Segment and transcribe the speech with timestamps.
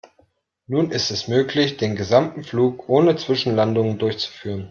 [0.65, 4.59] Nun ist es möglich, den gesamten Flug ohne Zwischenlandungen durchzuführen.